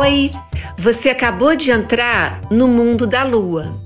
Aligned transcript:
Oi, 0.00 0.30
você 0.78 1.10
acabou 1.10 1.54
de 1.54 1.70
entrar 1.70 2.40
no 2.50 2.66
mundo 2.66 3.06
da 3.06 3.22
lua. 3.22 3.78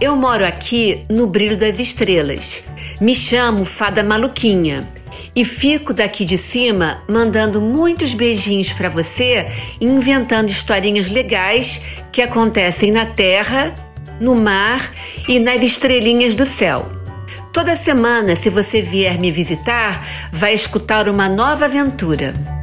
Eu 0.00 0.16
moro 0.16 0.42
aqui 0.42 1.04
no 1.06 1.26
brilho 1.26 1.54
das 1.54 1.78
estrelas. 1.78 2.64
Me 2.98 3.14
chamo 3.14 3.66
Fada 3.66 4.02
Maluquinha 4.02 4.88
e 5.36 5.44
fico 5.44 5.92
daqui 5.92 6.24
de 6.24 6.38
cima 6.38 7.02
mandando 7.06 7.60
muitos 7.60 8.14
beijinhos 8.14 8.72
para 8.72 8.88
você 8.88 9.46
inventando 9.78 10.48
historinhas 10.48 11.10
legais 11.10 11.82
que 12.10 12.22
acontecem 12.22 12.90
na 12.90 13.04
terra, 13.04 13.74
no 14.18 14.34
mar 14.34 14.94
e 15.28 15.38
nas 15.38 15.60
estrelinhas 15.60 16.34
do 16.34 16.46
céu. 16.46 16.90
Toda 17.52 17.76
semana, 17.76 18.34
se 18.34 18.48
você 18.48 18.80
vier 18.80 19.18
me 19.18 19.30
visitar, 19.30 20.30
vai 20.32 20.54
escutar 20.54 21.06
uma 21.06 21.28
nova 21.28 21.66
aventura. 21.66 22.53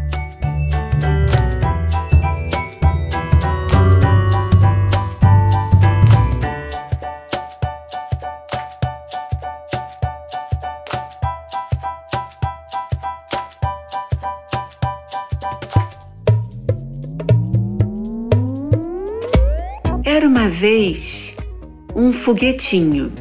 Foguetinho. 22.22 23.12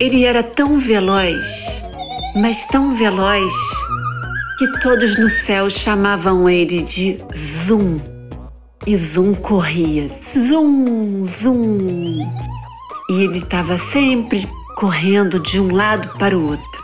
Ele 0.00 0.24
era 0.24 0.42
tão 0.42 0.76
veloz, 0.76 1.44
mas 2.34 2.66
tão 2.66 2.92
veloz, 2.92 3.52
que 4.58 4.80
todos 4.80 5.16
no 5.16 5.30
céu 5.30 5.70
chamavam 5.70 6.48
ele 6.48 6.82
de 6.82 7.18
Zum. 7.36 8.00
E 8.84 8.96
Zum 8.96 9.34
corria, 9.34 10.10
Zum, 10.34 11.24
Zum. 11.24 12.28
E 13.08 13.22
ele 13.22 13.38
estava 13.38 13.78
sempre 13.78 14.48
correndo 14.76 15.38
de 15.38 15.60
um 15.60 15.72
lado 15.72 16.18
para 16.18 16.36
o 16.36 16.50
outro. 16.50 16.82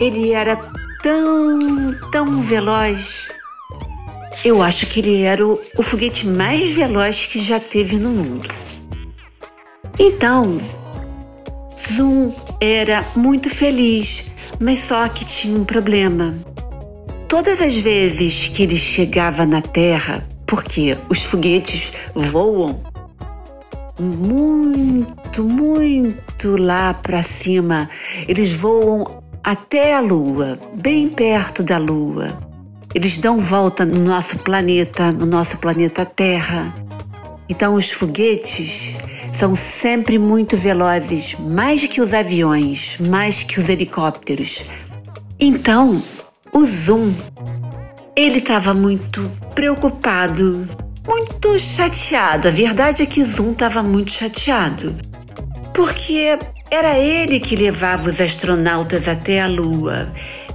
Ele 0.00 0.32
era 0.32 0.56
tão, 1.02 1.94
tão 2.10 2.40
veloz 2.40 3.28
eu 4.42 4.62
acho 4.62 4.86
que 4.86 5.00
ele 5.00 5.22
era 5.22 5.46
o, 5.46 5.58
o 5.76 5.82
foguete 5.82 6.26
mais 6.26 6.72
veloz 6.72 7.24
que 7.24 7.40
já 7.40 7.58
teve 7.58 7.96
no 7.96 8.10
mundo. 8.10 8.48
Então, 9.98 10.60
Zoom 11.78 12.32
era 12.60 13.04
muito 13.14 13.48
feliz, 13.48 14.24
mas 14.58 14.80
só 14.80 15.08
que 15.08 15.24
tinha 15.24 15.58
um 15.58 15.64
problema. 15.64 16.34
Todas 17.28 17.60
as 17.60 17.76
vezes 17.76 18.48
que 18.48 18.62
ele 18.62 18.76
chegava 18.76 19.46
na 19.46 19.60
Terra, 19.60 20.26
porque 20.46 20.96
os 21.08 21.22
foguetes 21.22 21.92
voam 22.14 22.80
muito, 23.98 25.44
muito 25.44 26.56
lá 26.56 26.94
para 26.94 27.22
cima, 27.22 27.88
eles 28.26 28.52
voam 28.52 29.22
até 29.42 29.94
a 29.94 30.00
Lua, 30.00 30.58
bem 30.74 31.08
perto 31.08 31.62
da 31.62 31.78
Lua. 31.78 32.28
Eles 32.94 33.18
dão 33.18 33.38
volta 33.38 33.84
no 33.84 33.98
nosso 33.98 34.38
planeta, 34.38 35.10
no 35.10 35.26
nosso 35.26 35.58
planeta 35.58 36.06
Terra. 36.06 36.74
Então, 37.48 37.74
os 37.74 37.90
foguetes 37.90 38.96
são 39.32 39.54
sempre 39.54 40.18
muito 40.18 40.56
velozes, 40.56 41.34
mais 41.38 41.86
que 41.86 42.00
os 42.00 42.14
aviões, 42.14 42.96
mais 42.98 43.42
que 43.42 43.60
os 43.60 43.68
helicópteros. 43.68 44.62
Então, 45.38 46.02
o 46.52 46.64
Zoom, 46.64 47.12
ele 48.16 48.38
estava 48.38 48.72
muito 48.72 49.30
preocupado, 49.54 50.66
muito 51.06 51.58
chateado. 51.58 52.48
A 52.48 52.50
verdade 52.50 53.02
é 53.02 53.06
que 53.06 53.24
Zoom 53.24 53.52
estava 53.52 53.82
muito 53.82 54.12
chateado, 54.12 54.94
porque 55.74 56.38
era 56.70 56.98
ele 56.98 57.40
que 57.40 57.56
levava 57.56 58.08
os 58.08 58.20
astronautas 58.20 59.06
até 59.06 59.42
a 59.42 59.46
Lua. 59.46 60.08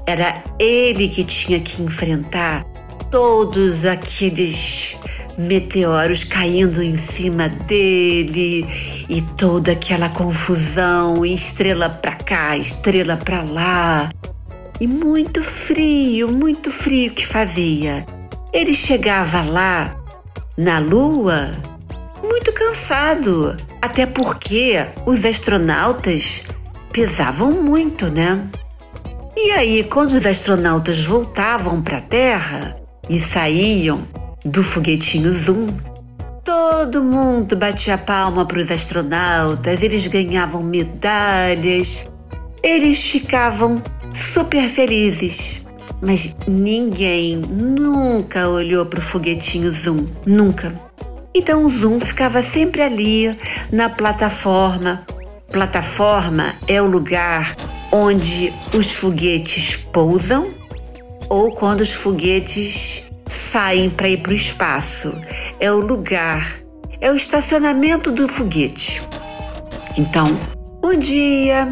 Era 0.07 0.41
ele 0.57 1.07
que 1.07 1.23
tinha 1.23 1.59
que 1.59 1.83
enfrentar 1.83 2.63
todos 3.11 3.85
aqueles 3.85 4.97
meteoros 5.39 6.23
caindo 6.23 6.83
em 6.83 6.97
cima 6.97 7.47
dele 7.47 8.67
e 9.07 9.21
toda 9.37 9.71
aquela 9.71 10.09
confusão, 10.09 11.25
estrela 11.25 11.89
para 11.89 12.15
cá, 12.15 12.57
estrela 12.57 13.15
para 13.15 13.41
lá. 13.43 14.09
E 14.79 14.87
muito 14.87 15.41
frio, 15.43 16.29
muito 16.31 16.71
frio 16.71 17.11
que 17.11 17.25
fazia. 17.25 18.05
Ele 18.51 18.73
chegava 18.73 19.41
lá 19.41 19.95
na 20.57 20.79
lua 20.79 21.53
muito 22.23 22.51
cansado, 22.51 23.55
até 23.81 24.05
porque 24.05 24.85
os 25.05 25.25
astronautas 25.25 26.43
pesavam 26.91 27.51
muito, 27.51 28.09
né? 28.09 28.47
E 29.35 29.51
aí, 29.51 29.83
quando 29.83 30.11
os 30.13 30.25
astronautas 30.25 30.99
voltavam 31.03 31.81
para 31.81 31.97
a 31.97 32.01
Terra 32.01 32.75
e 33.09 33.19
saíam 33.19 34.05
do 34.45 34.63
foguetinho 34.63 35.33
Zoom, 35.33 35.67
todo 36.43 37.03
mundo 37.03 37.55
batia 37.55 37.97
palma 37.97 38.45
para 38.45 38.59
os 38.59 38.71
astronautas, 38.71 39.81
eles 39.83 40.07
ganhavam 40.07 40.63
medalhas, 40.63 42.09
eles 42.63 43.03
ficavam 43.03 43.81
super 44.13 44.69
felizes. 44.69 45.65
Mas 46.01 46.33
ninguém 46.47 47.35
nunca 47.35 48.47
olhou 48.47 48.85
para 48.85 48.99
o 48.99 49.01
foguetinho 49.01 49.71
Zoom, 49.73 50.07
nunca. 50.25 50.73
Então 51.33 51.65
o 51.65 51.69
Zoom 51.69 51.99
ficava 51.99 52.41
sempre 52.41 52.81
ali 52.81 53.37
na 53.71 53.89
plataforma. 53.89 55.05
Plataforma 55.51 56.53
é 56.67 56.81
o 56.81 56.85
lugar 56.85 57.55
onde 57.91 58.53
os 58.73 58.91
foguetes 58.91 59.75
pousam 59.75 60.53
ou 61.27 61.51
quando 61.51 61.81
os 61.81 61.93
foguetes 61.93 63.08
saem 63.29 63.89
para 63.89 64.09
ir 64.09 64.17
para 64.17 64.31
o 64.31 64.35
espaço. 64.35 65.13
É 65.59 65.71
o 65.71 65.79
lugar, 65.79 66.59
é 66.99 67.11
o 67.11 67.15
estacionamento 67.15 68.11
do 68.11 68.27
foguete. 68.27 69.01
Então, 69.97 70.27
um 70.83 70.97
dia 70.97 71.67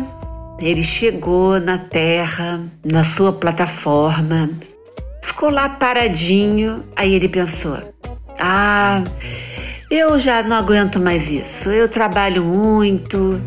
ele 0.60 0.84
chegou 0.84 1.60
na 1.60 1.78
Terra, 1.78 2.62
na 2.90 3.04
sua 3.04 3.34
plataforma, 3.34 4.50
ficou 5.24 5.50
lá 5.50 5.70
paradinho. 5.70 6.84
Aí 6.96 7.14
ele 7.14 7.28
pensou: 7.28 7.78
Ah, 8.40 9.04
eu 9.90 10.20
já 10.20 10.44
não 10.44 10.58
aguento 10.58 11.00
mais 11.00 11.30
isso. 11.30 11.70
Eu 11.70 11.88
trabalho 11.88 12.44
muito, 12.44 13.42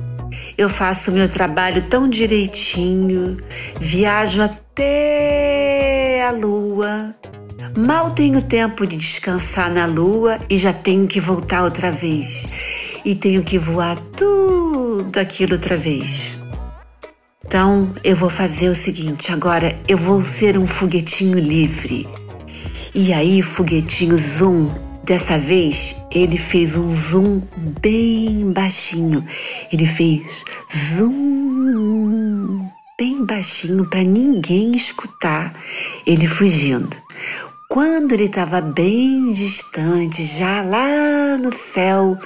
eu 0.57 0.69
faço 0.69 1.11
meu 1.13 1.29
trabalho 1.29 1.83
tão 1.83 2.09
direitinho, 2.09 3.37
viajo 3.81 4.43
até 4.43 6.25
a 6.27 6.31
lua. 6.31 7.15
Mal 7.77 8.11
tenho 8.11 8.43
tempo 8.43 8.87
de 8.87 8.97
descansar 8.97 9.71
na 9.71 9.87
lua 9.87 10.39
e 10.49 10.57
já 10.57 10.73
tenho 10.73 11.07
que 11.07 11.21
voltar 11.21 11.63
outra 11.63 11.91
vez. 11.91 12.49
E 13.05 13.15
tenho 13.15 13.43
que 13.43 13.59
voar 13.59 13.97
tudo 14.17 15.19
aquilo 15.19 15.55
outra 15.55 15.77
vez. 15.77 16.37
Então 17.45 17.93
eu 18.05 18.15
vou 18.15 18.31
fazer 18.31 18.69
o 18.69 18.77
seguinte: 18.77 19.33
agora 19.33 19.79
eu 19.89 19.97
vou 19.97 20.25
ser 20.25 20.59
um 20.59 20.67
foguetinho 20.67 21.39
livre. 21.39 22.09
E 22.95 23.13
aí, 23.13 23.41
foguetinho 23.41 24.17
zoom, 24.17 24.69
Dessa 25.03 25.39
vez 25.39 25.97
ele 26.13 26.39
fez 26.39 26.77
um 26.77 26.95
zoom 26.95 27.43
bem 27.81 28.53
baixinho. 28.53 29.25
Ele 29.73 29.85
fez 29.85 30.23
zoom 30.97 32.69
bem 32.97 33.25
baixinho 33.25 33.89
para 33.91 34.05
ninguém 34.05 34.71
escutar 34.71 35.53
ele 36.07 36.29
fugindo. 36.29 36.97
Quando 37.71 38.11
ele 38.11 38.25
estava 38.25 38.61
bem 38.61 39.31
distante, 39.31 40.25
já 40.25 40.61
lá 40.61 41.39
no 41.39 41.55
céu, 41.55 42.19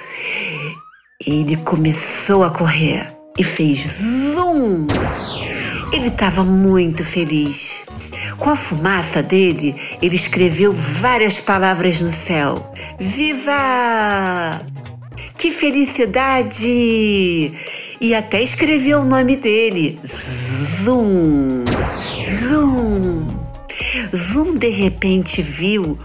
ele 1.20 1.54
começou 1.56 2.42
a 2.42 2.50
correr 2.50 3.14
e 3.38 3.44
fez 3.44 3.80
zoom. 4.32 4.86
Ele 5.92 6.08
estava 6.08 6.42
muito 6.42 7.04
feliz. 7.04 7.84
Com 8.38 8.48
a 8.48 8.56
fumaça 8.56 9.22
dele, 9.22 9.76
ele 10.00 10.16
escreveu 10.16 10.72
várias 10.72 11.38
palavras 11.38 12.00
no 12.00 12.10
céu. 12.10 12.72
Viva! 12.98 14.62
Que 15.36 15.50
felicidade! 15.50 17.52
E 18.00 18.14
até 18.14 18.42
escreveu 18.42 19.00
o 19.00 19.04
nome 19.04 19.36
dele. 19.36 20.00
Zum! 20.06 21.64
Zum! 22.48 23.43
Zum 24.14 24.54
de 24.54 24.70
repente 24.70 25.42
viu 25.42 25.98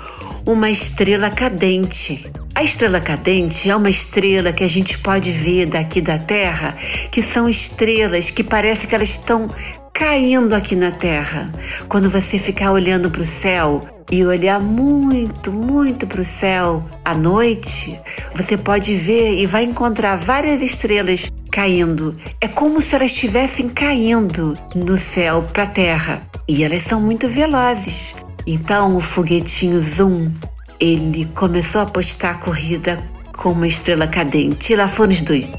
uma 0.45 0.69
estrela 0.69 1.29
cadente. 1.29 2.25
A 2.55 2.63
estrela 2.63 2.99
cadente 2.99 3.69
é 3.69 3.75
uma 3.75 3.89
estrela 3.89 4.51
que 4.51 4.63
a 4.63 4.67
gente 4.67 4.97
pode 4.97 5.31
ver 5.31 5.67
daqui 5.67 6.01
da 6.01 6.17
Terra, 6.17 6.75
que 7.11 7.21
são 7.21 7.47
estrelas 7.47 8.29
que 8.31 8.43
parece 8.43 8.87
que 8.87 8.95
elas 8.95 9.09
estão 9.09 9.49
caindo 9.93 10.53
aqui 10.53 10.75
na 10.75 10.91
Terra. 10.91 11.53
Quando 11.87 12.09
você 12.09 12.39
ficar 12.39 12.71
olhando 12.71 13.09
para 13.09 13.21
o 13.21 13.25
céu 13.25 13.81
e 14.11 14.25
olhar 14.25 14.59
muito, 14.59 15.51
muito 15.51 16.07
para 16.07 16.21
o 16.21 16.25
céu 16.25 16.85
à 17.05 17.13
noite, 17.13 17.99
você 18.33 18.57
pode 18.57 18.95
ver 18.95 19.37
e 19.37 19.45
vai 19.45 19.63
encontrar 19.63 20.15
várias 20.15 20.61
estrelas 20.61 21.29
caindo. 21.59 22.15
É 22.39 22.47
como 22.47 22.81
se 22.81 22.95
elas 22.95 23.11
estivessem 23.11 23.67
caindo 23.67 24.57
no 24.73 24.97
céu 24.97 25.43
para 25.51 25.63
a 25.63 25.67
Terra. 25.67 26.21
E 26.47 26.63
elas 26.63 26.85
são 26.85 27.01
muito 27.01 27.27
velozes. 27.27 28.15
Então 28.47 28.95
o 28.95 29.01
foguetinho 29.01 29.81
Zoom, 29.81 30.31
ele 30.79 31.25
começou 31.35 31.81
a 31.81 31.85
postar 31.85 32.31
a 32.31 32.35
corrida 32.35 33.03
com 33.35 33.51
uma 33.51 33.67
estrela 33.67 34.07
cadente. 34.07 34.71
E 34.71 34.75
lá 34.77 34.87
foram 34.87 35.11
os 35.11 35.19
dois. 35.19 35.51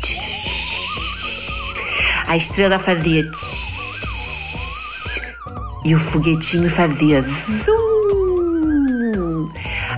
A 2.26 2.34
estrela 2.34 2.78
fazia 2.78 3.30
e 5.84 5.94
o 5.94 5.98
foguetinho 5.98 6.70
fazia 6.70 7.22
zoom. 7.22 9.50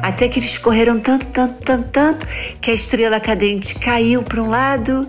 Até 0.02 0.28
que 0.28 0.40
eles 0.40 0.58
correram 0.58 0.98
tanto, 0.98 1.28
tanto, 1.28 1.62
tanto, 1.62 1.88
tanto 1.90 2.26
que 2.60 2.72
a 2.72 2.75
estrela 2.75 3.20
cadente 3.20 3.76
caiu 3.76 4.25
para 4.25 4.43
um 4.43 4.48
lado 4.48 5.08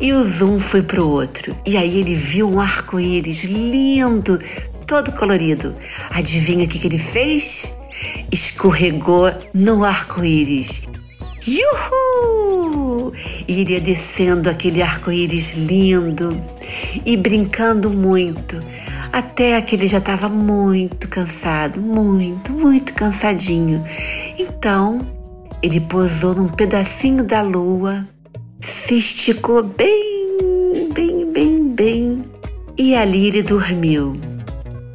e 0.00 0.12
o 0.12 0.24
zoom 0.24 0.58
foi 0.58 0.82
para 0.82 1.02
o 1.02 1.08
outro. 1.08 1.56
E 1.64 1.76
aí 1.76 1.98
ele 1.98 2.14
viu 2.14 2.50
um 2.50 2.60
arco-íris 2.60 3.44
lindo, 3.44 4.38
todo 4.86 5.12
colorido. 5.12 5.74
Adivinha 6.10 6.64
o 6.64 6.68
que, 6.68 6.78
que 6.78 6.86
ele 6.86 6.98
fez? 6.98 7.76
Escorregou 8.30 9.32
no 9.54 9.84
arco-íris. 9.84 10.82
Yuhu! 11.46 13.12
E 13.48 13.60
ele 13.60 13.72
ia 13.72 13.80
descendo 13.80 14.50
aquele 14.50 14.82
arco-íris 14.82 15.54
lindo 15.54 16.36
e 17.04 17.16
brincando 17.16 17.90
muito, 17.90 18.62
até 19.12 19.60
que 19.62 19.74
ele 19.74 19.86
já 19.86 19.98
estava 19.98 20.28
muito 20.28 21.08
cansado, 21.08 21.80
muito, 21.80 22.52
muito 22.52 22.92
cansadinho. 22.92 23.84
Então, 24.38 25.06
ele 25.62 25.80
pousou 25.80 26.34
num 26.34 26.48
pedacinho 26.48 27.24
da 27.24 27.42
lua, 27.42 28.06
se 28.60 28.98
esticou 28.98 29.62
bem, 29.62 30.92
bem, 30.92 31.30
bem, 31.32 31.68
bem, 31.74 32.24
e 32.76 32.94
ali 32.94 33.28
ele 33.28 33.42
dormiu. 33.42 34.12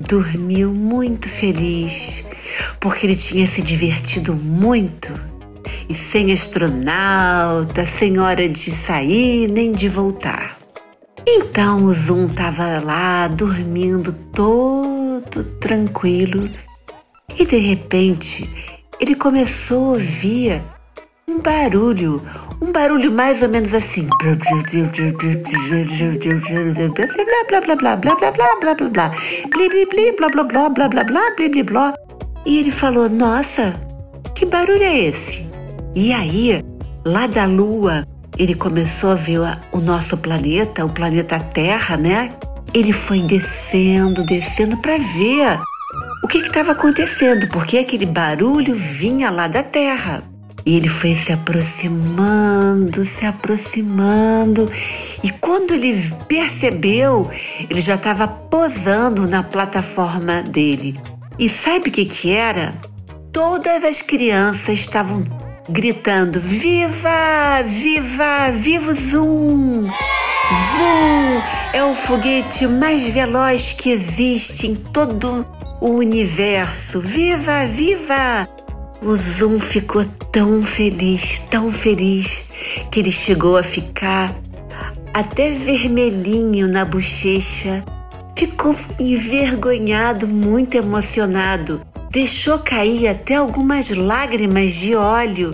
Dormiu 0.08 0.72
muito 0.72 1.28
feliz, 1.28 2.26
porque 2.80 3.06
ele 3.06 3.16
tinha 3.16 3.48
se 3.48 3.62
divertido 3.62 4.36
muito 4.36 5.14
e 5.90 5.96
sem 5.96 6.32
astronauta, 6.32 7.86
sem 7.86 8.20
hora 8.20 8.48
de 8.48 8.72
sair 8.76 9.50
nem 9.50 9.72
de 9.72 9.90
voltar. 9.90 10.58
Então 11.28 11.86
o 11.86 11.94
Zoom 11.94 12.28
estava 12.28 12.80
lá 12.80 13.28
dormindo 13.28 14.14
todo 14.32 15.44
tranquilo 15.60 16.48
e 17.38 17.46
de 17.46 17.58
repente 17.58 18.48
ele 19.00 19.16
começou 19.16 19.86
a 19.86 19.90
ouvir 19.94 20.62
um 21.28 21.40
barulho, 21.42 22.22
um 22.62 22.72
barulho 22.72 23.12
mais 23.12 23.42
ou 23.42 23.50
menos 23.50 23.74
assim. 23.74 24.08
E 32.46 32.60
ele 32.60 32.72
falou: 32.72 33.10
Nossa, 33.10 33.74
que 34.36 34.46
barulho 34.46 34.84
é 34.84 34.98
esse? 35.00 35.46
E 35.96 36.14
aí, 36.14 36.64
lá 37.04 37.26
da 37.26 37.46
Lua, 37.46 38.06
ele 38.38 38.54
começou 38.54 39.12
a 39.12 39.16
ver 39.16 39.40
o 39.72 39.80
nosso 39.80 40.18
planeta, 40.18 40.86
o 40.86 40.90
planeta 40.90 41.40
Terra, 41.40 41.98
né? 41.98 42.32
Ele 42.72 42.94
foi 42.94 43.22
descendo, 43.22 44.24
descendo 44.26 44.78
para 44.78 44.98
ver 44.98 45.60
o 46.24 46.28
que 46.28 46.38
estava 46.40 46.74
acontecendo, 46.74 47.48
porque 47.48 47.78
aquele 47.80 48.06
barulho 48.06 48.76
vinha 48.76 49.32
lá 49.32 49.48
da 49.48 49.64
Terra. 49.64 50.35
E 50.66 50.76
ele 50.76 50.90
foi 50.90 51.14
se 51.14 51.32
aproximando, 51.32 53.06
se 53.06 53.24
aproximando. 53.24 54.72
E 55.24 55.30
quando 55.30 55.76
ele 55.76 56.12
percebeu, 56.28 57.30
ele 57.70 57.82
já 57.82 57.94
estava 57.94 58.28
posando 58.28 59.28
na 59.28 59.44
plataforma 59.44 60.42
dele. 60.42 61.00
E 61.38 61.48
sabe 61.48 61.90
o 61.90 61.92
que, 61.92 62.06
que 62.06 62.32
era? 62.32 62.74
Todas 63.32 63.84
as 63.84 64.02
crianças 64.02 64.80
estavam 64.80 65.24
gritando: 65.70 66.40
Viva! 66.40 67.62
Viva! 67.64 68.52
Viva 68.56 68.92
o 68.92 68.96
Zoom! 68.96 69.88
Zoom 70.74 71.42
é 71.74 71.84
o 71.84 71.94
foguete 71.94 72.66
mais 72.66 73.08
veloz 73.10 73.74
que 73.74 73.92
existe 73.92 74.66
em 74.66 74.76
todo 74.76 75.46
o 75.80 75.90
universo. 75.90 77.00
Viva! 77.02 77.68
Viva! 77.68 78.55
O 79.06 79.16
Zoom 79.16 79.60
ficou 79.60 80.04
tão 80.32 80.62
feliz, 80.64 81.40
tão 81.50 81.72
feliz, 81.72 82.50
que 82.92 83.00
ele 83.00 83.12
chegou 83.12 83.56
a 83.56 83.64
ficar 83.64 84.36
até 85.14 85.52
vermelhinho 85.52 86.68
na 86.68 86.84
bochecha. 86.84 87.86
Ficou 88.36 88.76
envergonhado, 89.00 90.28
muito 90.28 90.76
emocionado 90.76 91.82
deixou 92.16 92.58
cair 92.60 93.10
até 93.10 93.36
algumas 93.36 93.90
lágrimas 93.90 94.72
de 94.72 94.96
óleo 94.96 95.54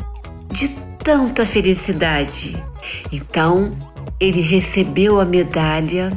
de 0.52 0.68
tanta 1.04 1.44
felicidade. 1.44 2.56
Então, 3.12 3.76
ele 4.20 4.42
recebeu 4.42 5.20
a 5.20 5.26
medalha, 5.26 6.16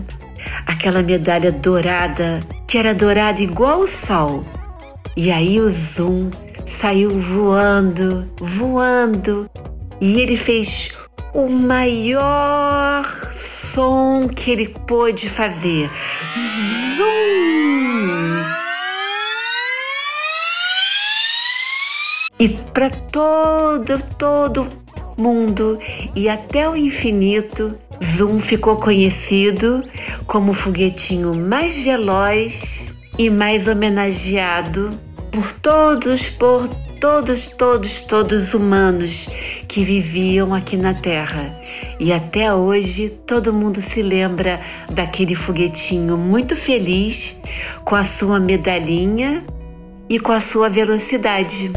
aquela 0.66 1.02
medalha 1.02 1.50
dourada, 1.50 2.40
que 2.68 2.76
era 2.76 2.94
dourada 2.94 3.40
igual 3.40 3.80
o 3.80 3.88
sol. 3.88 4.44
E 5.16 5.30
aí 5.30 5.58
o 5.58 5.72
Zoom 5.72 6.28
saiu 6.66 7.10
voando, 7.18 8.28
voando, 8.38 9.48
e 10.00 10.20
ele 10.20 10.36
fez 10.36 10.92
o 11.32 11.48
maior 11.48 13.04
som 13.34 14.28
que 14.28 14.50
ele 14.50 14.68
pôde 14.86 15.28
fazer. 15.28 15.90
Zoom! 16.96 18.54
e 22.38 22.48
para 22.48 22.90
todo, 22.90 24.02
todo 24.18 24.68
mundo 25.16 25.78
e 26.14 26.28
até 26.28 26.68
o 26.68 26.76
infinito, 26.76 27.74
Zoom 28.02 28.38
ficou 28.40 28.76
conhecido 28.76 29.82
como 30.26 30.50
o 30.50 30.54
foguetinho 30.54 31.34
mais 31.34 31.80
veloz 31.80 32.92
e 33.18 33.30
mais 33.30 33.68
homenageado 33.68 34.90
por 35.34 35.52
todos, 35.54 36.28
por 36.28 36.68
todos, 37.00 37.48
todos, 37.48 38.02
todos 38.02 38.54
humanos 38.54 39.28
que 39.66 39.82
viviam 39.82 40.54
aqui 40.54 40.76
na 40.76 40.94
Terra. 40.94 41.52
E 41.98 42.12
até 42.12 42.54
hoje 42.54 43.08
todo 43.26 43.52
mundo 43.52 43.82
se 43.82 44.00
lembra 44.00 44.60
daquele 44.92 45.34
foguetinho 45.34 46.16
muito 46.16 46.54
feliz 46.54 47.40
com 47.84 47.96
a 47.96 48.04
sua 48.04 48.38
medalhinha 48.38 49.44
e 50.08 50.20
com 50.20 50.30
a 50.30 50.40
sua 50.40 50.68
velocidade. 50.68 51.72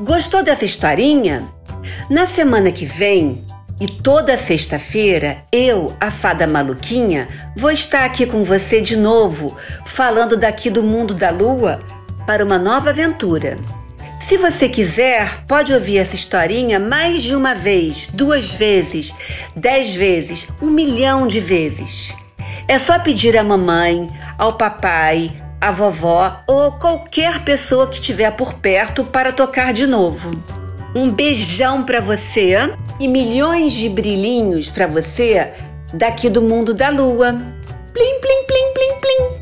Gostou 0.00 0.44
dessa 0.44 0.64
historinha? 0.64 1.48
Na 2.08 2.28
semana 2.28 2.70
que 2.70 2.86
vem 2.86 3.44
e 3.80 3.86
toda 3.86 4.36
sexta-feira, 4.36 5.44
eu, 5.52 5.96
a 6.00 6.10
Fada 6.10 6.46
Maluquinha, 6.46 7.28
vou 7.56 7.70
estar 7.70 8.04
aqui 8.04 8.26
com 8.26 8.42
você 8.42 8.80
de 8.80 8.96
novo, 8.96 9.56
falando 9.86 10.36
daqui 10.36 10.68
do 10.68 10.82
mundo 10.82 11.14
da 11.14 11.30
lua 11.30 11.80
para 12.26 12.44
uma 12.44 12.58
nova 12.58 12.90
aventura. 12.90 13.56
Se 14.20 14.36
você 14.36 14.68
quiser, 14.68 15.44
pode 15.46 15.72
ouvir 15.72 15.98
essa 15.98 16.16
historinha 16.16 16.80
mais 16.80 17.22
de 17.22 17.36
uma 17.36 17.54
vez, 17.54 18.08
duas 18.12 18.52
vezes, 18.52 19.14
dez 19.54 19.94
vezes, 19.94 20.48
um 20.60 20.66
milhão 20.66 21.28
de 21.28 21.38
vezes. 21.38 22.12
É 22.66 22.78
só 22.78 22.98
pedir 22.98 23.36
à 23.38 23.44
mamãe, 23.44 24.10
ao 24.36 24.54
papai, 24.54 25.30
a 25.60 25.70
vovó 25.70 26.40
ou 26.46 26.72
qualquer 26.72 27.44
pessoa 27.44 27.86
que 27.86 27.94
estiver 27.94 28.30
por 28.32 28.54
perto 28.54 29.04
para 29.04 29.32
tocar 29.32 29.72
de 29.72 29.86
novo. 29.86 30.30
Um 30.94 31.10
beijão 31.10 31.84
para 31.84 32.00
você 32.00 32.54
e 33.00 33.06
milhões 33.06 33.72
de 33.72 33.88
brilhinhos 33.88 34.70
para 34.70 34.86
você 34.86 35.52
daqui 35.92 36.28
do 36.28 36.42
mundo 36.42 36.74
da 36.74 36.90
lua. 36.90 37.32
Plim, 37.92 38.20
plim, 38.20 38.44
plim, 38.46 38.72
plim, 38.74 39.00
plim. 39.00 39.37